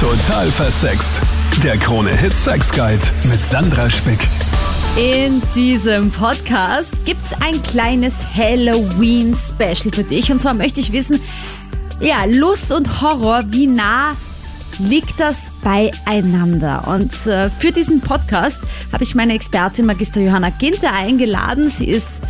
Total 0.00 0.50
versext. 0.50 1.22
Der 1.64 1.78
Krone 1.78 2.14
Hit 2.14 2.36
Sex 2.36 2.70
Guide 2.70 3.00
mit 3.30 3.46
Sandra 3.46 3.88
Spick. 3.88 4.28
In 4.94 5.40
diesem 5.54 6.10
Podcast 6.10 6.92
gibt's 7.06 7.32
ein 7.40 7.62
kleines 7.62 8.22
Halloween-Special 8.36 9.90
für 9.90 10.04
dich. 10.04 10.30
Und 10.30 10.38
zwar 10.38 10.52
möchte 10.52 10.80
ich 10.80 10.92
wissen, 10.92 11.22
ja, 11.98 12.26
Lust 12.26 12.72
und 12.72 13.00
Horror, 13.00 13.44
wie 13.48 13.66
nah 13.66 14.14
liegt 14.78 15.18
das 15.18 15.50
beieinander? 15.62 16.86
Und 16.88 17.26
äh, 17.26 17.48
für 17.48 17.72
diesen 17.72 18.02
Podcast 18.02 18.60
habe 18.92 19.02
ich 19.02 19.14
meine 19.14 19.32
Expertin 19.32 19.86
Magister 19.86 20.20
Johanna 20.20 20.50
Ginter 20.50 20.92
eingeladen. 20.92 21.70
Sie 21.70 21.86
ist 21.86 22.20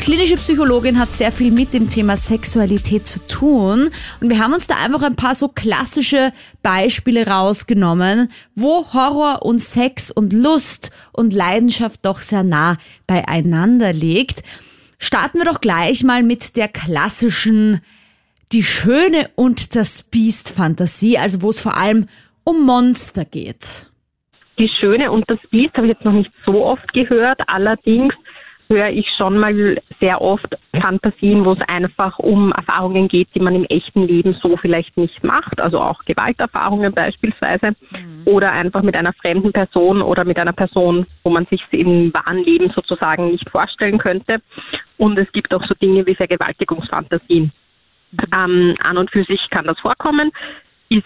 klinische 0.00 0.36
Psychologin, 0.36 0.98
hat 0.98 1.12
sehr 1.12 1.30
viel 1.30 1.52
mit 1.52 1.74
dem 1.74 1.88
Thema 1.88 2.16
Sexualität 2.16 3.06
zu 3.06 3.20
tun. 3.26 3.90
Und 4.20 4.30
wir 4.30 4.38
haben 4.38 4.54
uns 4.54 4.66
da 4.66 4.76
einfach 4.76 5.02
ein 5.02 5.14
paar 5.14 5.34
so 5.34 5.48
klassische 5.48 6.32
Beispiele 6.62 7.26
rausgenommen, 7.26 8.28
wo 8.54 8.86
Horror 8.94 9.42
und 9.42 9.60
Sex 9.60 10.10
und 10.10 10.32
Lust 10.32 10.90
und 11.12 11.34
Leidenschaft 11.34 12.00
doch 12.04 12.20
sehr 12.20 12.42
nah 12.42 12.78
beieinander 13.06 13.92
liegt. 13.92 14.42
Starten 14.98 15.38
wir 15.38 15.44
doch 15.44 15.60
gleich 15.60 16.02
mal 16.02 16.22
mit 16.22 16.56
der 16.56 16.68
klassischen 16.68 17.80
Die 18.52 18.62
Schöne 18.62 19.30
und 19.36 19.76
das 19.76 20.02
Biest 20.02 20.50
Fantasie, 20.50 21.18
also 21.18 21.42
wo 21.42 21.50
es 21.50 21.60
vor 21.60 21.76
allem 21.76 22.08
um 22.44 22.64
Monster 22.64 23.24
geht. 23.26 23.86
Die 24.58 24.70
Schöne 24.80 25.12
und 25.12 25.28
das 25.28 25.38
Biest 25.50 25.74
habe 25.74 25.86
ich 25.86 25.92
jetzt 25.92 26.04
noch 26.04 26.12
nicht 26.12 26.30
so 26.44 26.64
oft 26.64 26.92
gehört. 26.92 27.40
Allerdings 27.46 28.14
höre 28.70 28.88
ich 28.90 29.06
schon 29.18 29.36
mal 29.36 29.82
sehr 29.98 30.20
oft 30.20 30.56
Fantasien, 30.80 31.44
wo 31.44 31.52
es 31.52 31.60
einfach 31.66 32.18
um 32.20 32.52
Erfahrungen 32.52 33.08
geht, 33.08 33.28
die 33.34 33.40
man 33.40 33.54
im 33.54 33.64
echten 33.64 34.06
Leben 34.06 34.36
so 34.40 34.56
vielleicht 34.56 34.96
nicht 34.96 35.22
macht, 35.24 35.60
also 35.60 35.80
auch 35.80 36.04
Gewalterfahrungen 36.04 36.92
beispielsweise, 36.92 37.72
mhm. 37.90 38.22
oder 38.24 38.52
einfach 38.52 38.82
mit 38.82 38.94
einer 38.94 39.12
fremden 39.12 39.52
Person 39.52 40.00
oder 40.00 40.24
mit 40.24 40.38
einer 40.38 40.52
Person, 40.52 41.06
wo 41.24 41.30
man 41.30 41.46
sich 41.46 41.60
im 41.72 42.14
wahren 42.14 42.38
Leben 42.38 42.70
sozusagen 42.70 43.32
nicht 43.32 43.50
vorstellen 43.50 43.98
könnte. 43.98 44.40
Und 44.96 45.18
es 45.18 45.30
gibt 45.32 45.52
auch 45.52 45.64
so 45.66 45.74
Dinge 45.74 46.06
wie 46.06 46.14
Vergewaltigungsfantasien. 46.14 47.52
Mhm. 48.12 48.18
Ähm, 48.32 48.76
an 48.82 48.98
und 48.98 49.10
für 49.10 49.24
sich 49.24 49.50
kann 49.50 49.66
das 49.66 49.78
vorkommen 49.80 50.30
ist 50.90 51.04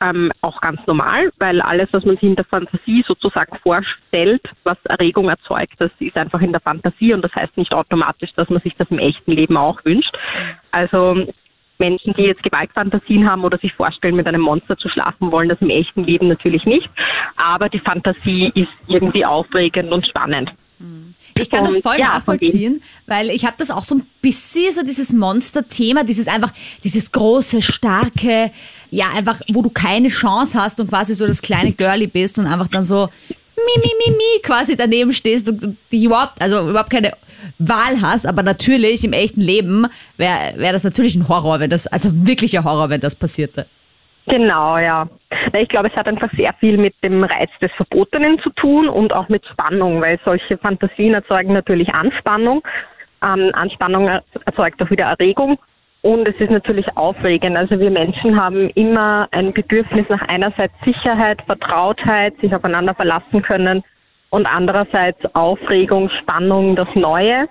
ähm, 0.00 0.32
auch 0.40 0.60
ganz 0.60 0.80
normal, 0.86 1.30
weil 1.38 1.60
alles, 1.60 1.88
was 1.92 2.04
man 2.04 2.16
sich 2.16 2.30
in 2.30 2.36
der 2.36 2.46
Fantasie 2.46 3.04
sozusagen 3.06 3.56
vorstellt, 3.58 4.42
was 4.64 4.78
Erregung 4.84 5.28
erzeugt, 5.28 5.74
das 5.78 5.90
ist 6.00 6.16
einfach 6.16 6.40
in 6.40 6.52
der 6.52 6.62
Fantasie 6.62 7.12
und 7.12 7.22
das 7.22 7.34
heißt 7.34 7.56
nicht 7.56 7.74
automatisch, 7.74 8.30
dass 8.34 8.48
man 8.48 8.62
sich 8.62 8.74
das 8.76 8.90
im 8.90 8.98
echten 8.98 9.32
Leben 9.32 9.56
auch 9.56 9.84
wünscht. 9.84 10.16
Also 10.70 11.26
Menschen, 11.78 12.14
die 12.14 12.22
jetzt 12.22 12.42
Gewaltfantasien 12.42 13.30
haben 13.30 13.44
oder 13.44 13.58
sich 13.58 13.72
vorstellen, 13.74 14.16
mit 14.16 14.26
einem 14.26 14.40
Monster 14.40 14.76
zu 14.76 14.88
schlafen 14.88 15.30
wollen, 15.30 15.48
das 15.48 15.60
im 15.60 15.70
echten 15.70 16.04
Leben 16.04 16.28
natürlich 16.28 16.64
nicht. 16.64 16.88
Aber 17.36 17.68
die 17.68 17.80
Fantasie 17.80 18.50
ist 18.54 18.72
irgendwie 18.88 19.24
aufregend 19.24 19.92
und 19.92 20.06
spannend. 20.06 20.50
Ich 21.34 21.50
kann 21.50 21.64
das 21.64 21.78
voll 21.78 21.98
ja, 21.98 22.06
nachvollziehen, 22.06 22.82
weil 23.06 23.30
ich 23.30 23.44
habe 23.44 23.54
das 23.58 23.70
auch 23.70 23.84
so 23.84 23.96
ein 23.96 24.06
bisschen 24.22 24.72
so 24.72 24.82
dieses 24.82 25.12
Monster-Thema, 25.12 26.04
dieses 26.04 26.26
einfach, 26.26 26.52
dieses 26.82 27.12
große, 27.12 27.62
starke, 27.62 28.50
ja 28.90 29.10
einfach, 29.10 29.40
wo 29.52 29.62
du 29.62 29.70
keine 29.70 30.08
Chance 30.08 30.60
hast 30.60 30.80
und 30.80 30.88
quasi 30.88 31.14
so 31.14 31.26
das 31.26 31.42
kleine 31.42 31.72
Girlie 31.72 32.08
bist 32.08 32.38
und 32.38 32.46
einfach 32.46 32.68
dann 32.68 32.84
so 32.84 33.08
mi, 33.56 33.82
mi, 33.82 33.92
mi, 34.06 34.12
mi 34.12 34.42
quasi 34.42 34.76
daneben 34.76 35.12
stehst 35.12 35.48
und 35.48 35.76
dich 35.92 36.04
überhaupt, 36.04 36.40
also 36.40 36.68
überhaupt 36.68 36.90
keine 36.90 37.12
Wahl 37.58 38.00
hast, 38.00 38.26
aber 38.26 38.42
natürlich 38.42 39.04
im 39.04 39.12
echten 39.12 39.40
Leben 39.40 39.86
wäre 40.16 40.54
wär 40.56 40.72
das 40.72 40.84
natürlich 40.84 41.14
ein 41.14 41.28
Horror, 41.28 41.60
wenn 41.60 41.70
das, 41.70 41.86
also 41.86 42.10
wirklicher 42.12 42.64
Horror, 42.64 42.90
wenn 42.90 43.00
das 43.00 43.16
passierte. 43.16 43.66
Genau, 44.28 44.78
ja. 44.78 45.08
Ich 45.54 45.68
glaube, 45.68 45.88
es 45.88 45.96
hat 45.96 46.06
einfach 46.06 46.30
sehr 46.36 46.52
viel 46.54 46.76
mit 46.76 46.94
dem 47.02 47.24
Reiz 47.24 47.50
des 47.60 47.72
Verbotenen 47.72 48.38
zu 48.40 48.50
tun 48.50 48.88
und 48.88 49.12
auch 49.12 49.28
mit 49.28 49.44
Spannung, 49.46 50.00
weil 50.00 50.18
solche 50.24 50.58
Fantasien 50.58 51.14
erzeugen 51.14 51.54
natürlich 51.54 51.94
Anspannung. 51.94 52.62
Ähm, 53.22 53.50
Anspannung 53.54 54.08
erzeugt 54.44 54.82
auch 54.82 54.90
wieder 54.90 55.06
Erregung 55.06 55.58
und 56.02 56.28
es 56.28 56.36
ist 56.36 56.50
natürlich 56.50 56.96
aufregend. 56.96 57.56
Also 57.56 57.80
wir 57.80 57.90
Menschen 57.90 58.40
haben 58.40 58.68
immer 58.70 59.28
ein 59.32 59.52
Bedürfnis 59.52 60.06
nach 60.08 60.22
einerseits 60.28 60.74
Sicherheit, 60.84 61.42
Vertrautheit, 61.46 62.34
sich 62.40 62.54
aufeinander 62.54 62.94
verlassen 62.94 63.42
können 63.42 63.82
und 64.30 64.46
andererseits 64.46 65.18
Aufregung, 65.34 66.10
Spannung, 66.20 66.76
das 66.76 66.88
Neue. 66.94 67.48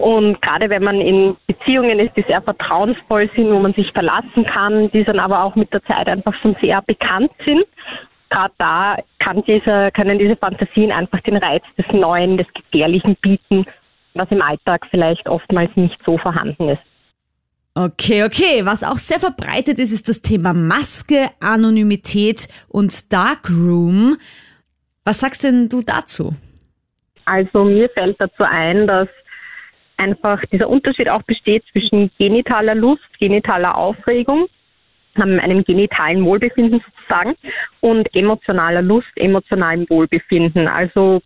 Und 0.00 0.40
gerade 0.40 0.70
wenn 0.70 0.82
man 0.82 0.98
in 0.98 1.36
Beziehungen 1.46 1.98
ist, 1.98 2.16
die 2.16 2.24
sehr 2.26 2.40
vertrauensvoll 2.40 3.30
sind, 3.36 3.50
wo 3.50 3.58
man 3.58 3.74
sich 3.74 3.92
verlassen 3.92 4.46
kann, 4.46 4.90
die 4.92 5.04
dann 5.04 5.18
aber 5.18 5.44
auch 5.44 5.54
mit 5.56 5.70
der 5.74 5.84
Zeit 5.84 6.08
einfach 6.08 6.32
schon 6.40 6.56
sehr 6.62 6.80
bekannt 6.80 7.30
sind, 7.44 7.66
gerade 8.30 8.54
da 8.56 8.96
kann 9.18 9.42
diese, 9.46 9.90
können 9.92 10.18
diese 10.18 10.36
Fantasien 10.36 10.90
einfach 10.90 11.20
den 11.20 11.36
Reiz 11.36 11.62
des 11.76 11.84
Neuen, 11.92 12.38
des 12.38 12.46
Gefährlichen 12.54 13.14
bieten, 13.20 13.66
was 14.14 14.30
im 14.30 14.40
Alltag 14.40 14.86
vielleicht 14.90 15.28
oftmals 15.28 15.70
nicht 15.76 15.98
so 16.06 16.16
vorhanden 16.16 16.70
ist. 16.70 16.82
Okay, 17.74 18.24
okay. 18.24 18.64
Was 18.64 18.82
auch 18.82 18.96
sehr 18.96 19.20
verbreitet 19.20 19.78
ist, 19.78 19.92
ist 19.92 20.08
das 20.08 20.22
Thema 20.22 20.54
Maske, 20.54 21.28
Anonymität 21.40 22.48
und 22.70 23.12
Darkroom. 23.12 24.16
Was 25.04 25.20
sagst 25.20 25.44
denn 25.44 25.68
du 25.68 25.82
dazu? 25.82 26.34
Also 27.26 27.64
mir 27.64 27.90
fällt 27.90 28.18
dazu 28.18 28.44
ein, 28.44 28.86
dass 28.86 29.08
einfach 30.00 30.44
dieser 30.46 30.68
Unterschied 30.68 31.08
auch 31.08 31.22
besteht 31.22 31.62
zwischen 31.72 32.10
genitaler 32.18 32.74
Lust, 32.74 33.06
genitaler 33.18 33.76
Aufregung, 33.76 34.46
ähm, 35.16 35.38
einem 35.40 35.62
genitalen 35.64 36.24
Wohlbefinden 36.24 36.80
sozusagen 36.80 37.34
und 37.80 38.12
emotionaler 38.14 38.82
Lust, 38.82 39.10
emotionalem 39.16 39.88
Wohlbefinden. 39.88 40.66
Also 40.68 41.20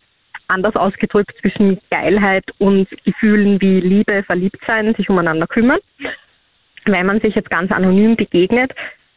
anders 0.48 0.76
ausgedrückt 0.76 1.34
zwischen 1.40 1.78
Geilheit 1.90 2.44
und 2.58 2.88
Gefühlen 3.04 3.60
wie 3.60 3.80
Liebe, 3.80 4.22
Verliebtsein, 4.24 4.94
sich 4.94 5.08
umeinander 5.08 5.46
kümmern. 5.46 5.78
Wenn 6.84 7.06
man 7.06 7.20
sich 7.20 7.34
jetzt 7.34 7.50
ganz 7.50 7.70
anonym 7.70 8.16
begegnet, 8.16 8.72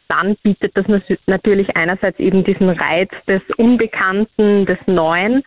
dann 0.08 0.36
bietet 0.42 0.74
das 0.74 0.86
natürlich 1.26 1.76
einerseits 1.76 2.18
eben 2.18 2.42
diesen 2.44 2.70
Reiz 2.70 3.10
des 3.26 3.42
Unbekannten, 3.58 4.64
des 4.64 4.78
Neuen, 4.86 5.42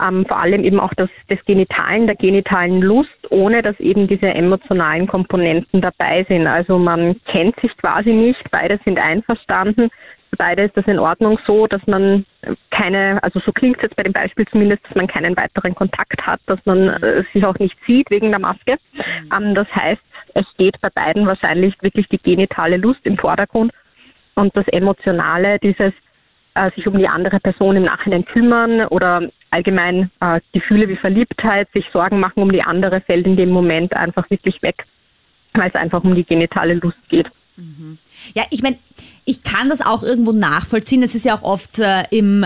ähm, 0.00 0.24
vor 0.26 0.38
allem 0.38 0.64
eben 0.64 0.80
auch 0.80 0.94
das, 0.94 1.10
des 1.28 1.44
Genitalen, 1.44 2.06
der 2.06 2.16
genitalen 2.16 2.80
Lust, 2.80 3.30
ohne 3.30 3.62
dass 3.62 3.78
eben 3.80 4.08
diese 4.08 4.28
emotionalen 4.28 5.06
Komponenten 5.06 5.80
dabei 5.80 6.24
sind. 6.28 6.46
Also 6.46 6.78
man 6.78 7.16
kennt 7.26 7.58
sich 7.60 7.76
quasi 7.76 8.10
nicht, 8.10 8.42
beide 8.50 8.78
sind 8.84 8.98
einverstanden, 8.98 9.90
beide 10.36 10.62
ist 10.62 10.76
das 10.76 10.86
in 10.86 10.98
Ordnung 10.98 11.38
so, 11.46 11.66
dass 11.66 11.86
man 11.86 12.24
keine, 12.70 13.22
also 13.22 13.40
so 13.40 13.52
klingt 13.52 13.76
es 13.76 13.82
jetzt 13.82 13.96
bei 13.96 14.02
dem 14.02 14.12
Beispiel 14.12 14.46
zumindest, 14.48 14.84
dass 14.86 14.94
man 14.94 15.06
keinen 15.06 15.36
weiteren 15.36 15.74
Kontakt 15.74 16.26
hat, 16.26 16.40
dass 16.46 16.58
man 16.64 16.88
äh, 16.88 17.24
sich 17.32 17.44
auch 17.44 17.58
nicht 17.58 17.76
sieht 17.86 18.10
wegen 18.10 18.30
der 18.30 18.38
Maske. 18.38 18.78
Mhm. 18.92 19.30
Ähm, 19.36 19.54
das 19.54 19.68
heißt, 19.74 20.02
es 20.34 20.46
steht 20.54 20.80
bei 20.80 20.88
beiden 20.90 21.26
wahrscheinlich 21.26 21.74
wirklich 21.82 22.08
die 22.08 22.18
genitale 22.18 22.76
Lust 22.76 23.00
im 23.04 23.18
Vordergrund 23.18 23.72
und 24.34 24.56
das 24.56 24.66
Emotionale, 24.68 25.58
dieses 25.58 25.92
äh, 26.60 26.70
sich 26.74 26.86
um 26.86 26.98
die 26.98 27.08
andere 27.08 27.40
Person 27.40 27.76
im 27.76 27.84
Nachhinein 27.84 28.24
kümmern 28.24 28.86
oder 28.86 29.28
allgemein 29.50 30.10
äh, 30.20 30.40
Gefühle 30.52 30.88
wie 30.88 30.96
Verliebtheit, 30.96 31.68
sich 31.72 31.86
Sorgen 31.92 32.20
machen 32.20 32.42
um 32.42 32.52
die 32.52 32.62
andere, 32.62 33.00
fällt 33.00 33.26
in 33.26 33.36
dem 33.36 33.50
Moment 33.50 33.94
einfach 33.94 34.28
wirklich 34.30 34.60
weg, 34.62 34.84
weil 35.54 35.68
es 35.68 35.74
einfach 35.74 36.04
um 36.04 36.14
die 36.14 36.24
genitale 36.24 36.74
Lust 36.74 36.98
geht. 37.08 37.30
Mhm. 37.56 37.98
Ja, 38.34 38.44
ich 38.50 38.62
meine, 38.62 38.76
ich 39.24 39.42
kann 39.42 39.68
das 39.68 39.84
auch 39.84 40.02
irgendwo 40.02 40.32
nachvollziehen. 40.32 41.02
Es 41.02 41.14
ist 41.14 41.24
ja 41.24 41.34
auch 41.34 41.42
oft 41.42 41.78
äh, 41.78 42.04
im 42.10 42.44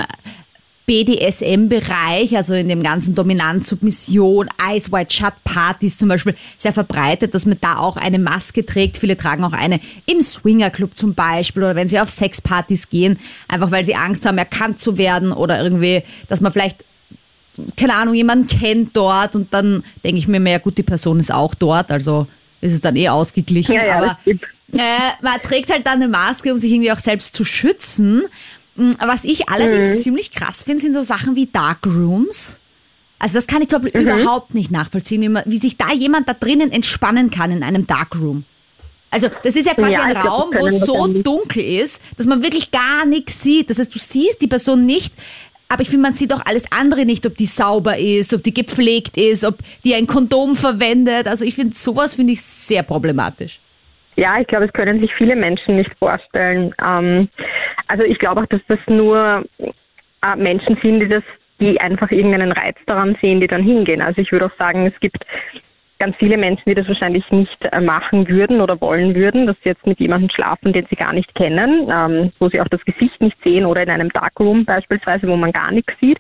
BDSM-Bereich, 0.87 2.37
also 2.37 2.55
in 2.55 2.69
dem 2.69 2.83
ganzen 2.83 3.15
Dominant, 3.15 3.65
Submission, 3.65 4.49
Eyes 4.61 4.93
White 4.93 5.15
Shut 5.15 5.33
Partys 5.45 5.97
zum 5.97 6.11
Beispiel, 6.11 6.35
sehr 6.59 6.73
verbreitet, 6.73 7.35
dass 7.35 7.47
man 7.47 7.59
da 7.61 7.79
auch 7.79 7.97
eine 7.97 8.19
Maske 8.19 8.67
trägt. 8.67 8.99
Viele 8.99 9.17
tragen 9.17 9.45
auch 9.45 9.53
eine 9.53 9.81
im 10.07 10.21
Swingerclub 10.21 10.97
zum 10.97 11.15
Beispiel 11.15 11.63
oder 11.63 11.77
wenn 11.77 11.89
sie 11.89 12.01
auf 12.01 12.11
Sexpartys 12.11 12.91
gehen, 12.91 13.17
einfach 13.49 13.71
weil 13.71 13.85
sie 13.85 13.95
Angst 13.95 14.27
haben, 14.27 14.37
erkannt 14.37 14.79
zu 14.79 14.99
werden 14.99 15.33
oder 15.33 15.63
irgendwie, 15.63 16.03
dass 16.29 16.41
man 16.41 16.53
vielleicht 16.53 16.85
keine 17.77 17.95
Ahnung, 17.95 18.15
jemanden 18.15 18.49
kennt 18.49 18.97
dort 18.97 19.37
und 19.37 19.55
dann 19.55 19.85
denke 20.03 20.19
ich 20.19 20.29
mir 20.29 20.41
mehr, 20.41 20.59
gut, 20.59 20.77
die 20.77 20.83
Person 20.83 21.21
ist 21.21 21.33
auch 21.33 21.55
dort, 21.55 21.93
also 21.93 22.27
ist 22.61 22.73
es 22.73 22.81
dann 22.81 22.97
eh 22.97 23.09
ausgeglichen. 23.09 23.75
Ja, 23.75 23.87
ja, 23.87 23.97
aber 23.97 24.19
äh, 24.27 25.13
man 25.23 25.41
trägt 25.41 25.71
halt 25.71 25.87
dann 25.87 26.03
eine 26.03 26.09
Maske, 26.09 26.53
um 26.53 26.59
sich 26.59 26.73
irgendwie 26.73 26.91
auch 26.91 26.99
selbst 26.99 27.35
zu 27.35 27.45
schützen. 27.45 28.23
Hm, 28.77 28.97
was 28.99 29.25
ich 29.25 29.49
allerdings 29.49 29.91
mhm. 29.91 29.99
ziemlich 29.99 30.33
krass 30.33 30.63
finde, 30.63 30.83
sind 30.83 30.95
so 30.95 31.03
Sachen 31.03 31.37
wie 31.37 31.47
Darkrooms. 31.47 32.61
Also 33.19 33.37
das 33.37 33.47
kann 33.47 33.63
ich 33.63 33.69
zum 33.69 33.83
Beispiel 33.83 34.03
mhm. 34.03 34.19
überhaupt 34.19 34.55
nicht 34.55 34.71
nachvollziehen, 34.71 35.23
wie, 35.23 35.29
man, 35.29 35.45
wie 35.47 35.59
sich 35.59 35.77
da 35.77 35.93
jemand 35.93 36.29
da 36.29 36.35
drinnen 36.35 36.73
entspannen 36.73 37.31
kann 37.31 37.51
in 37.51 37.63
einem 37.63 37.87
Darkroom. 37.87 38.45
Also 39.11 39.29
das 39.45 39.55
ist 39.55 39.67
ja 39.67 39.75
quasi 39.75 39.93
ja, 39.93 40.03
ein 40.03 40.17
Raum, 40.17 40.51
wo 40.53 40.67
es 40.67 40.81
so 40.81 41.07
dunkel 41.07 41.63
ist, 41.63 42.03
dass 42.17 42.27
man 42.27 42.43
wirklich 42.43 42.73
gar 42.73 43.07
nichts 43.07 43.41
sieht. 43.43 43.71
Das 43.71 43.79
heißt, 43.79 43.95
du 43.95 43.99
siehst 44.01 44.43
die 44.43 44.49
Person 44.49 44.85
nicht, 44.87 45.15
aber 45.69 45.83
ich 45.83 45.89
finde, 45.89 46.03
man 46.03 46.15
sieht 46.15 46.33
auch 46.33 46.45
alles 46.45 46.71
andere 46.73 47.05
nicht, 47.05 47.25
ob 47.25 47.37
die 47.37 47.47
sauber 47.47 47.97
ist, 47.97 48.35
ob 48.35 48.43
die 48.43 48.53
gepflegt 48.53 49.17
ist, 49.17 49.45
ob 49.45 49.59
die 49.85 49.95
ein 49.95 50.09
Kondom 50.09 50.57
verwendet. 50.57 51.29
Also 51.29 51.45
ich 51.45 51.55
finde, 51.55 51.77
sowas 51.77 52.17
finde 52.17 52.33
ich 52.33 52.43
sehr 52.43 52.83
problematisch. 52.83 53.61
Ja, 54.17 54.41
ich 54.41 54.47
glaube, 54.47 54.67
es 54.67 54.73
können 54.73 55.01
sich 55.01 55.13
viele 55.17 55.35
Menschen 55.35 55.77
nicht 55.77 55.91
vorstellen. 55.99 56.75
Ähm, 56.85 57.29
Also 57.87 58.05
ich 58.05 58.19
glaube 58.19 58.43
auch, 58.43 58.47
dass 58.47 58.61
das 58.69 58.79
nur 58.87 59.45
äh, 59.61 60.37
Menschen 60.37 60.79
sind, 60.83 61.01
die 61.01 61.09
das, 61.09 61.23
die 61.61 61.81
einfach 61.81 62.11
irgendeinen 62.11 62.53
Reiz 62.53 62.77
daran 62.87 63.17
sehen, 63.21 63.41
die 63.41 63.47
dann 63.47 63.63
hingehen. 63.63 64.01
Also 64.01 64.21
ich 64.21 64.33
würde 64.33 64.47
auch 64.47 64.57
sagen, 64.59 64.87
es 64.87 64.99
gibt 65.01 65.25
ganz 65.99 66.17
viele 66.17 66.37
Menschen, 66.37 66.65
die 66.67 66.75
das 66.75 66.89
wahrscheinlich 66.89 67.29
nicht 67.31 67.57
äh, 67.61 67.81
machen 67.81 68.29
würden 68.29 68.61
oder 68.61 68.81
wollen 68.81 69.15
würden, 69.15 69.47
dass 69.47 69.57
sie 69.63 69.71
jetzt 69.71 69.87
mit 69.87 70.01
jemandem 70.01 70.31
schlafen, 70.31 70.73
den 70.73 70.87
sie 70.91 70.97
gar 70.97 71.13
nicht 71.13 71.35
kennen, 71.35 71.89
ähm, 71.91 72.33
wo 72.39 72.49
sie 72.49 72.61
auch 72.61 72.69
das 72.69 72.85
Gesicht 72.85 73.21
nicht 73.21 73.37
sehen 73.43 73.65
oder 73.65 73.83
in 73.83 73.91
einem 73.91 74.11
Darkroom 74.11 74.65
beispielsweise, 74.65 75.29
wo 75.29 75.37
man 75.37 75.53
gar 75.53 75.71
nichts 75.71 75.93
sieht. 76.01 76.19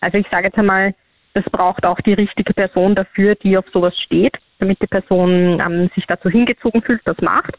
Also 0.00 0.18
ich 0.18 0.26
sage 0.30 0.46
jetzt 0.46 0.58
einmal, 0.58 0.94
es 1.34 1.44
braucht 1.44 1.84
auch 1.84 2.00
die 2.00 2.12
richtige 2.14 2.54
Person 2.54 2.94
dafür, 2.94 3.34
die 3.34 3.56
auf 3.56 3.64
sowas 3.72 3.98
steht, 3.98 4.36
damit 4.58 4.80
die 4.80 4.86
Person 4.86 5.60
ähm, 5.60 5.90
sich 5.94 6.04
dazu 6.06 6.28
hingezogen 6.28 6.82
fühlt, 6.82 7.02
das 7.04 7.18
macht. 7.20 7.56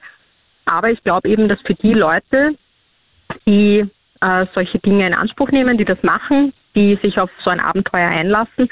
Aber 0.66 0.90
ich 0.90 1.04
glaube 1.04 1.28
eben, 1.30 1.48
dass 1.48 1.60
für 1.62 1.76
die 1.76 1.94
Leute, 1.94 2.56
die 3.48 3.86
äh, 4.22 4.46
solche 4.54 4.80
Dinge 4.80 5.08
in 5.08 5.14
Anspruch 5.14 5.52
nehmen, 5.52 5.78
die 5.78 5.86
das 5.86 6.02
machen, 6.04 6.54
die 6.76 6.98
sich 7.02 7.18
auf 7.20 7.30
so 7.44 7.50
ein 7.50 7.60
Abenteuer 7.60 8.10
einlassen, 8.10 8.70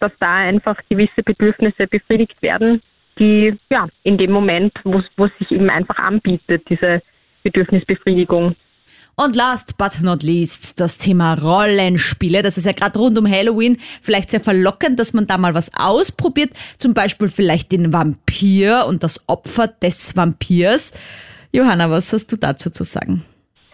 dass 0.00 0.12
da 0.20 0.34
einfach 0.34 0.76
gewisse 0.88 1.22
Bedürfnisse 1.22 1.86
befriedigt 1.86 2.40
werden, 2.42 2.82
die 3.18 3.56
ja 3.70 3.86
in 4.02 4.18
dem 4.18 4.30
Moment, 4.30 4.72
wo 4.84 4.98
es 4.98 5.32
sich 5.38 5.50
eben 5.50 5.70
einfach 5.70 5.98
anbietet, 5.98 6.68
diese 6.68 7.02
Bedürfnisbefriedigung. 7.42 8.54
Und 9.18 9.34
last 9.34 9.78
but 9.78 10.02
not 10.02 10.22
least 10.22 10.78
das 10.78 10.98
Thema 10.98 11.32
Rollenspiele. 11.34 12.42
Das 12.42 12.58
ist 12.58 12.66
ja 12.66 12.72
gerade 12.72 12.98
rund 12.98 13.16
um 13.16 13.26
Halloween 13.26 13.78
vielleicht 14.02 14.28
sehr 14.28 14.40
verlockend, 14.40 15.00
dass 15.00 15.14
man 15.14 15.26
da 15.26 15.38
mal 15.38 15.54
was 15.54 15.72
ausprobiert. 15.74 16.50
Zum 16.76 16.92
Beispiel 16.92 17.28
vielleicht 17.28 17.72
den 17.72 17.94
Vampir 17.94 18.84
und 18.86 19.02
das 19.02 19.26
Opfer 19.26 19.68
des 19.68 20.14
Vampirs. 20.16 20.92
Johanna, 21.50 21.90
was 21.90 22.12
hast 22.12 22.30
du 22.30 22.36
dazu 22.36 22.68
zu 22.68 22.84
sagen? 22.84 23.24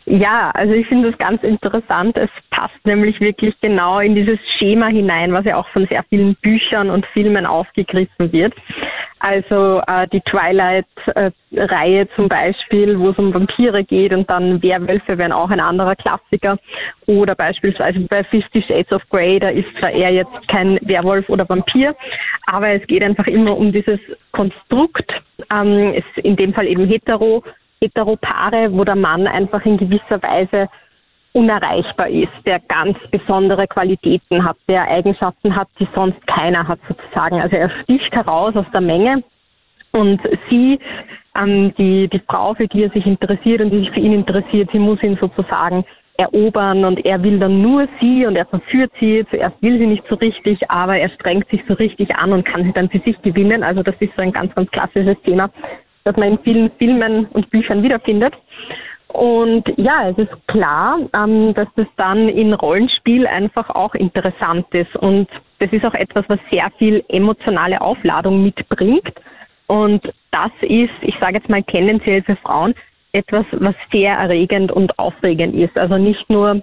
Ja, 0.05 0.51
also 0.51 0.73
ich 0.73 0.87
finde 0.89 1.11
das 1.11 1.19
ganz 1.19 1.43
interessant. 1.45 2.17
Es 2.17 2.31
passt 2.51 2.85
nämlich 2.85 3.21
wirklich 3.21 3.55
genau 3.61 4.01
in 4.01 4.15
dieses 4.15 4.39
Schema 4.59 4.89
hinein, 4.89 5.33
was 5.33 5.45
ja 5.45 5.57
auch 5.57 5.69
von 5.69 5.87
sehr 5.87 6.03
vielen 6.09 6.35
Büchern 6.37 6.91
und 6.91 7.07
Filmen 7.07 7.47
aufgegriffen 7.47 8.33
wird. 8.33 8.55
Also 9.21 9.81
äh, 9.87 10.09
die 10.09 10.21
Twilight-Reihe 10.23 12.09
zum 12.17 12.29
Beispiel, 12.29 12.99
wo 12.99 13.11
es 13.11 13.19
um 13.19 13.33
Vampire 13.33 13.85
geht 13.85 14.13
und 14.13 14.29
dann 14.29 14.61
Werwölfe 14.61 15.17
wären 15.17 15.31
auch 15.31 15.51
ein 15.51 15.61
anderer 15.61 15.95
Klassiker. 15.95 16.59
Oder 17.07 17.37
beispielsweise 17.37 18.01
bei 18.01 18.25
Fifty 18.25 18.63
Shades 18.63 18.91
of 18.91 19.09
Grey, 19.11 19.39
da 19.39 19.51
ist 19.51 19.69
zwar 19.79 19.91
er 19.91 20.11
jetzt 20.11 20.49
kein 20.49 20.81
Werwolf 20.83 21.29
oder 21.29 21.49
Vampir, 21.49 21.95
aber 22.47 22.71
es 22.71 22.85
geht 22.89 23.05
einfach 23.05 23.29
immer 23.29 23.57
um 23.57 23.71
dieses 23.71 24.01
Konstrukt, 24.33 25.13
ähm, 25.53 25.95
ist 25.95 26.25
in 26.25 26.35
dem 26.35 26.53
Fall 26.53 26.67
eben 26.67 26.89
hetero, 26.89 27.45
Heteropaare, 27.83 28.73
wo 28.73 28.85
der 28.85 28.97
Mann 28.97 29.27
einfach 29.27 29.65
in 29.65 29.77
gewisser 29.77 30.23
Weise 30.23 30.69
unerreichbar 31.33 32.09
ist, 32.09 32.33
der 32.47 32.61
ganz 32.61 32.97
besondere 33.11 33.67
Qualitäten 33.67 34.45
hat, 34.45 34.57
der 34.69 34.89
Eigenschaften 34.89 35.57
hat, 35.57 35.69
die 35.79 35.89
sonst 35.95 36.25
keiner 36.27 36.69
hat 36.69 36.79
sozusagen. 36.89 37.41
Also 37.41 37.57
er 37.57 37.71
sticht 37.83 38.13
heraus 38.15 38.55
aus 38.55 38.67
der 38.73 38.83
Menge 38.83 39.25
und 39.93 40.21
sie, 40.51 40.79
ähm, 41.35 41.75
die, 41.77 42.09
die 42.09 42.23
Frau, 42.29 42.55
für 42.55 42.69
die 42.69 42.85
er 42.85 42.91
sich 42.91 43.07
interessiert 43.07 43.63
und 43.63 43.71
die 43.71 43.81
sich 43.81 43.91
für 43.91 44.01
ihn 44.01 44.13
interessiert, 44.13 44.71
sie 44.73 44.79
muss 44.79 45.03
ihn 45.03 45.17
sozusagen 45.21 45.85
erobern 46.19 46.85
und 46.85 47.05
er 47.07 47.23
will 47.23 47.39
dann 47.39 47.63
nur 47.63 47.89
sie 47.99 48.27
und 48.27 48.37
er 48.37 48.45
verführt 48.45 48.93
sie. 49.01 49.25
Zuerst 49.31 49.61
will 49.63 49.79
sie 49.79 49.87
nicht 49.87 50.05
so 50.09 50.15
richtig, 50.17 50.71
aber 50.71 50.99
er 50.99 51.09
strengt 51.09 51.49
sich 51.49 51.63
so 51.67 51.75
richtig 51.75 52.15
an 52.15 52.33
und 52.33 52.45
kann 52.45 52.65
sie 52.65 52.73
dann 52.73 52.91
für 52.91 53.01
sich 53.01 53.21
gewinnen. 53.23 53.63
Also 53.63 53.83
das 53.83 53.95
ist 53.99 54.15
so 54.15 54.23
ein 54.23 54.33
ganz, 54.33 54.55
ganz 54.55 54.71
klassisches 54.71 55.17
Thema, 55.23 55.49
das 56.05 56.17
man 56.17 56.33
in 56.33 56.39
vielen 56.41 56.71
Filmen 56.79 57.27
und 57.27 57.51
Büchern 57.51 57.83
wiederfindet. 57.83 58.35
Und 59.09 59.65
ja, 59.77 60.09
es 60.09 60.17
ist 60.17 60.49
klar, 60.49 60.99
ähm, 61.15 61.53
dass 61.55 61.69
das 61.77 61.87
dann 61.97 62.29
in 62.29 62.55
Rollenspiel 62.55 63.27
einfach 63.27 63.69
auch 63.71 63.95
interessant 63.95 64.67
ist. 64.73 64.97
Und 64.97 65.29
das 65.59 65.71
ist 65.71 65.85
auch 65.85 65.95
etwas, 65.95 66.25
was 66.29 66.39
sehr 66.51 66.71
viel 66.79 67.05
emotionale 67.09 67.81
Aufladung 67.81 68.43
mitbringt. 68.43 69.13
Und 69.67 70.03
das 70.31 70.51
ist, 70.63 70.93
ich 71.03 71.15
sage 71.21 71.35
jetzt 71.35 71.51
mal 71.51 71.63
tendenziell 71.63 72.23
für 72.23 72.37
Frauen, 72.37 72.75
etwas, 73.13 73.45
was 73.53 73.75
sehr 73.93 74.15
erregend 74.15 74.73
und 74.73 74.99
aufregend 74.99 75.55
ist. 75.55 75.77
Also 75.77 75.99
nicht 75.99 76.29
nur 76.31 76.63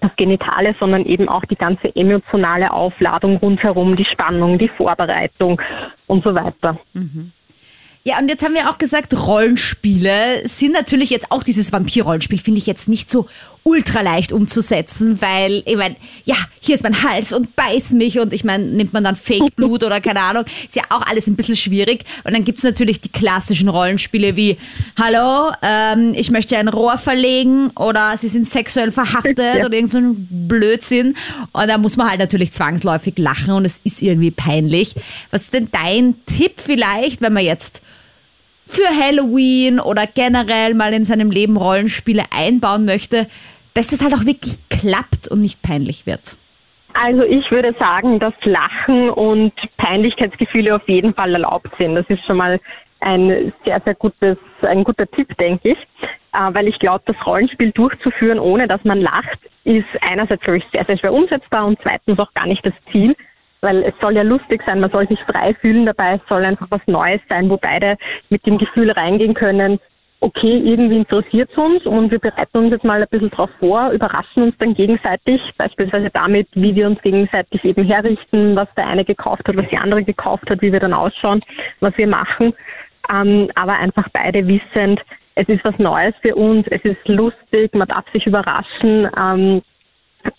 das 0.00 0.10
Genitale, 0.16 0.74
sondern 0.80 1.04
eben 1.04 1.28
auch 1.28 1.44
die 1.44 1.56
ganze 1.56 1.94
emotionale 1.94 2.72
Aufladung 2.72 3.36
rundherum, 3.36 3.96
die 3.96 4.06
Spannung, 4.06 4.58
die 4.58 4.68
Vorbereitung 4.68 5.60
und 6.06 6.24
so 6.24 6.34
weiter. 6.34 6.78
Mhm. 6.94 7.32
Ja, 8.06 8.18
und 8.18 8.28
jetzt 8.28 8.44
haben 8.44 8.52
wir 8.52 8.68
auch 8.68 8.76
gesagt, 8.76 9.14
Rollenspiele 9.14 10.46
sind 10.46 10.72
natürlich 10.72 11.08
jetzt 11.08 11.32
auch 11.32 11.42
dieses 11.42 11.72
Vampir-Rollenspiel, 11.72 12.38
finde 12.38 12.58
ich 12.58 12.66
jetzt 12.66 12.86
nicht 12.86 13.10
so 13.10 13.26
ultra 13.62 14.02
leicht 14.02 14.30
umzusetzen, 14.30 15.22
weil, 15.22 15.62
ich 15.64 15.76
meine, 15.78 15.96
ja, 16.24 16.36
hier 16.60 16.74
ist 16.74 16.82
mein 16.82 17.02
Hals 17.02 17.32
und 17.32 17.56
beiß 17.56 17.94
mich 17.94 18.18
und 18.18 18.34
ich 18.34 18.44
meine, 18.44 18.62
nimmt 18.62 18.92
man 18.92 19.04
dann 19.04 19.16
Fake-Blut 19.16 19.84
oder 19.86 20.02
keine 20.02 20.20
Ahnung, 20.20 20.44
ist 20.64 20.76
ja 20.76 20.82
auch 20.90 21.00
alles 21.06 21.28
ein 21.28 21.36
bisschen 21.36 21.56
schwierig. 21.56 22.04
Und 22.24 22.34
dann 22.34 22.44
gibt's 22.44 22.62
natürlich 22.62 23.00
die 23.00 23.08
klassischen 23.08 23.70
Rollenspiele 23.70 24.36
wie, 24.36 24.58
hallo, 25.00 25.54
ähm, 25.62 26.12
ich 26.14 26.30
möchte 26.30 26.58
ein 26.58 26.68
Rohr 26.68 26.98
verlegen 26.98 27.70
oder 27.70 28.18
sie 28.18 28.28
sind 28.28 28.46
sexuell 28.46 28.92
verhaftet 28.92 29.38
ja. 29.38 29.64
oder 29.64 29.72
irgend 29.72 29.92
so 29.92 29.98
ein 29.98 30.28
Blödsinn. 30.46 31.16
Und 31.52 31.68
da 31.68 31.78
muss 31.78 31.96
man 31.96 32.10
halt 32.10 32.20
natürlich 32.20 32.52
zwangsläufig 32.52 33.14
lachen 33.16 33.54
und 33.54 33.64
es 33.64 33.80
ist 33.82 34.02
irgendwie 34.02 34.30
peinlich. 34.30 34.94
Was 35.30 35.44
ist 35.44 35.54
denn 35.54 35.70
dein 35.72 36.16
Tipp 36.26 36.60
vielleicht, 36.60 37.22
wenn 37.22 37.32
man 37.32 37.44
jetzt 37.44 37.80
für 38.66 38.88
Halloween 38.88 39.80
oder 39.80 40.06
generell 40.06 40.74
mal 40.74 40.92
in 40.92 41.04
seinem 41.04 41.30
Leben 41.30 41.56
Rollenspiele 41.56 42.24
einbauen 42.30 42.84
möchte, 42.84 43.26
dass 43.74 43.88
das 43.88 44.02
halt 44.02 44.14
auch 44.14 44.24
wirklich 44.24 44.58
klappt 44.68 45.28
und 45.28 45.40
nicht 45.40 45.62
peinlich 45.62 46.06
wird? 46.06 46.36
Also 46.94 47.22
ich 47.22 47.50
würde 47.50 47.74
sagen, 47.78 48.20
dass 48.20 48.34
Lachen 48.44 49.10
und 49.10 49.52
Peinlichkeitsgefühle 49.78 50.76
auf 50.76 50.88
jeden 50.88 51.12
Fall 51.12 51.32
erlaubt 51.32 51.68
sind. 51.76 51.96
Das 51.96 52.06
ist 52.08 52.24
schon 52.24 52.36
mal 52.36 52.60
ein 53.00 53.52
sehr, 53.64 53.80
sehr 53.84 53.94
gutes, 53.96 54.38
ein 54.62 54.84
guter 54.84 55.06
Tipp, 55.10 55.36
denke 55.36 55.72
ich. 55.72 55.78
Äh, 56.34 56.54
weil 56.54 56.68
ich 56.68 56.78
glaube, 56.78 57.02
das 57.06 57.16
Rollenspiel 57.26 57.70
durchzuführen, 57.72 58.38
ohne 58.38 58.66
dass 58.66 58.82
man 58.84 59.00
lacht, 59.00 59.38
ist 59.64 59.86
einerseits, 60.00 60.42
glaube 60.42 60.58
ich, 60.58 60.64
sehr, 60.72 60.84
sehr 60.84 60.98
schwer 60.98 61.12
umsetzbar 61.12 61.66
und 61.66 61.78
zweitens 61.82 62.18
auch 62.18 62.32
gar 62.34 62.46
nicht 62.46 62.64
das 62.64 62.74
Ziel 62.90 63.14
weil 63.64 63.82
es 63.82 63.94
soll 64.00 64.14
ja 64.14 64.22
lustig 64.22 64.62
sein, 64.64 64.80
man 64.80 64.90
soll 64.90 65.08
sich 65.08 65.18
frei 65.24 65.54
fühlen 65.54 65.86
dabei, 65.86 66.14
es 66.14 66.28
soll 66.28 66.44
einfach 66.44 66.66
was 66.70 66.80
Neues 66.86 67.20
sein, 67.28 67.50
wo 67.50 67.56
beide 67.56 67.96
mit 68.28 68.46
dem 68.46 68.58
Gefühl 68.58 68.90
reingehen 68.90 69.34
können, 69.34 69.80
okay, 70.24 70.58
irgendwie 70.64 70.96
interessiert 70.96 71.50
es 71.50 71.58
uns 71.58 71.84
und 71.84 72.10
wir 72.10 72.18
bereiten 72.18 72.56
uns 72.56 72.70
jetzt 72.70 72.84
mal 72.84 73.02
ein 73.02 73.08
bisschen 73.10 73.30
drauf 73.30 73.50
vor, 73.60 73.90
überraschen 73.90 74.44
uns 74.44 74.56
dann 74.58 74.74
gegenseitig, 74.74 75.40
beispielsweise 75.58 76.08
damit, 76.10 76.48
wie 76.54 76.74
wir 76.74 76.86
uns 76.86 77.00
gegenseitig 77.02 77.62
eben 77.64 77.84
herrichten, 77.84 78.56
was 78.56 78.68
der 78.74 78.86
eine 78.86 79.04
gekauft 79.04 79.46
hat, 79.46 79.56
was 79.56 79.68
die 79.68 79.76
andere 79.76 80.02
gekauft 80.02 80.48
hat, 80.48 80.62
wie 80.62 80.72
wir 80.72 80.80
dann 80.80 80.94
ausschauen, 80.94 81.42
was 81.80 81.96
wir 81.98 82.06
machen. 82.06 82.54
Ähm, 83.12 83.50
aber 83.54 83.74
einfach 83.74 84.08
beide 84.14 84.46
wissend, 84.48 85.02
es 85.34 85.46
ist 85.48 85.62
was 85.62 85.78
Neues 85.78 86.14
für 86.22 86.34
uns, 86.36 86.66
es 86.70 86.82
ist 86.84 87.06
lustig, 87.06 87.74
man 87.74 87.88
darf 87.88 88.04
sich 88.12 88.26
überraschen, 88.26 89.08
ähm, 89.18 89.62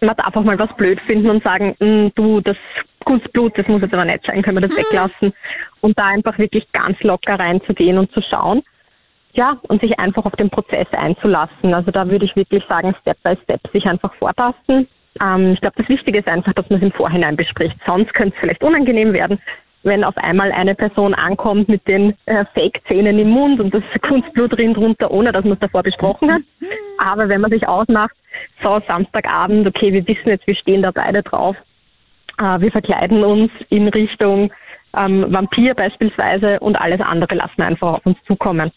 man 0.02 0.16
darf 0.16 0.36
auch 0.36 0.44
mal 0.44 0.58
was 0.58 0.76
blöd 0.78 1.00
finden 1.02 1.30
und 1.30 1.44
sagen, 1.44 1.76
mm, 1.80 2.08
du, 2.16 2.42
das 2.42 2.58
Kunstblut, 3.06 3.58
das 3.58 3.68
muss 3.68 3.82
jetzt 3.82 3.94
aber 3.94 4.06
nicht 4.06 4.26
sein, 4.26 4.42
können 4.42 4.58
wir 4.58 4.68
das 4.68 4.72
mhm. 4.72 4.82
weglassen. 4.82 5.34
Und 5.82 5.98
da 5.98 6.06
einfach 6.06 6.38
wirklich 6.38 6.70
ganz 6.74 7.00
locker 7.02 7.40
reinzugehen 7.40 7.98
und 7.98 8.12
zu 8.12 8.22
schauen. 8.22 8.64
Ja, 9.34 9.58
und 9.64 9.82
sich 9.82 10.00
einfach 10.00 10.26
auf 10.26 10.36
den 10.38 10.50
Prozess 10.50 10.88
einzulassen. 10.92 11.74
Also 11.74 11.92
da 11.92 12.10
würde 12.10 12.26
ich 12.26 12.36
wirklich 12.36 12.64
sagen, 12.68 12.96
Step 13.02 13.18
by 13.22 13.38
Step 13.44 13.60
sich 13.74 13.86
einfach 13.86 14.14
vortasten. 14.16 14.88
Ähm, 15.22 15.54
ich 15.54 15.62
glaube, 15.62 15.76
das 15.78 15.90
Wichtige 15.90 16.20
ist 16.20 16.28
einfach, 16.28 16.54
dass 16.54 16.70
man 16.70 16.80
es 16.80 16.84
im 16.84 16.92
Vorhinein 16.92 17.36
bespricht. 17.36 17.76
Sonst 17.86 18.14
könnte 18.14 18.34
es 18.36 18.40
vielleicht 18.40 18.64
unangenehm 18.64 19.14
werden, 19.14 19.40
wenn 19.84 20.04
auf 20.04 20.18
einmal 20.18 20.52
eine 20.52 20.74
Person 20.74 21.14
ankommt 21.14 21.70
mit 21.70 21.88
den 21.88 22.16
äh, 22.26 22.46
Fake-Zähnen 22.54 23.20
im 23.20 23.30
Mund 23.30 23.60
und 23.60 23.74
das 23.74 23.84
Kunstblut 24.02 24.58
rinnt 24.58 24.78
runter, 24.78 25.12
ohne 25.12 25.32
dass 25.32 25.44
man 25.44 25.54
es 25.54 25.60
davor 25.60 25.84
besprochen 25.84 26.32
hat. 26.32 26.42
Mhm. 26.60 26.68
Aber 26.98 27.30
wenn 27.30 27.42
man 27.42 27.52
sich 27.52 27.68
ausmacht, 27.68 28.16
so 28.64 28.82
Samstagabend, 28.88 29.68
okay, 29.68 29.94
wir 29.94 30.08
wissen 30.08 30.30
jetzt, 30.30 30.48
wir 30.48 30.56
stehen 30.56 30.82
da 30.82 30.92
beide 30.92 31.24
drauf, 31.24 31.56
wir 32.38 32.72
verkleiden 32.72 33.24
uns 33.24 33.52
in 33.70 33.88
Richtung 33.88 34.52
ähm, 34.96 35.26
Vampir 35.30 35.74
beispielsweise 35.74 36.60
und 36.60 36.76
alles 36.76 37.02
andere 37.02 37.36
lassen 37.36 37.58
wir 37.58 37.66
einfach 37.66 37.94
auf 37.96 38.06
uns 38.06 38.18
zukommen. 38.28 38.72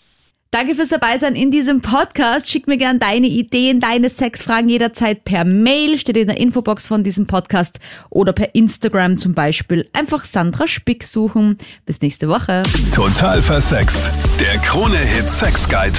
Danke 0.51 0.75
fürs 0.75 0.89
Dabeisein 0.89 1.35
in 1.37 1.51
diesem 1.51 1.83
Podcast. 1.83 2.51
Schick 2.51 2.67
mir 2.69 2.79
gern 2.79 2.99
deine 2.99 3.27
Ideen, 3.27 3.81
deine 3.81 4.09
Sexfragen 4.09 4.71
jederzeit 4.71 5.25
per 5.25 5.45
Mail, 5.45 5.99
steht 5.99 6.17
in 6.17 6.27
der 6.27 6.39
Infobox 6.39 6.89
von 6.89 7.03
diesem 7.03 7.27
Podcast 7.27 7.81
oder 8.09 8.33
per 8.33 8.55
Instagram 8.55 9.19
zum 9.19 9.35
Beispiel. 9.35 9.87
Einfach 9.93 10.25
Sandra 10.25 10.67
Spick 10.67 11.05
suchen. 11.05 11.59
Bis 11.85 12.01
nächste 12.01 12.31
Woche. 12.31 12.63
Total 12.95 13.43
versext. 13.43 14.11
Der 14.41 14.59
Krone-Hit 14.63 15.29
Sex 15.29 15.69
Guide. 15.69 15.99